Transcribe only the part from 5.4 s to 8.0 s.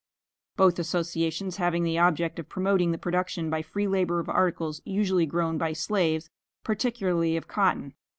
by slaves, particularly of cotton.